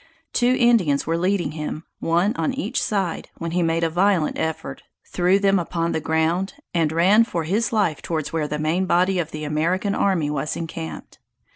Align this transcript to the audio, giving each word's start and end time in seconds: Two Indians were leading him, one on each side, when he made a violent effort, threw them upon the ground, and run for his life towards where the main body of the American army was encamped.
Two 0.33 0.55
Indians 0.57 1.05
were 1.05 1.15
leading 1.15 1.51
him, 1.51 1.83
one 1.99 2.35
on 2.35 2.55
each 2.55 2.81
side, 2.81 3.29
when 3.37 3.51
he 3.51 3.61
made 3.61 3.83
a 3.83 3.89
violent 3.91 4.35
effort, 4.39 4.81
threw 5.05 5.37
them 5.37 5.59
upon 5.59 5.91
the 5.91 5.99
ground, 6.01 6.55
and 6.73 6.91
run 6.91 7.23
for 7.23 7.43
his 7.43 7.71
life 7.71 8.01
towards 8.01 8.33
where 8.33 8.47
the 8.47 8.57
main 8.57 8.87
body 8.87 9.19
of 9.19 9.29
the 9.29 9.43
American 9.43 9.93
army 9.93 10.31
was 10.31 10.55
encamped. 10.55 11.19